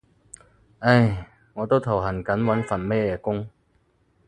[0.79, 3.47] 唉，我都頭痕緊揾份乜嘢工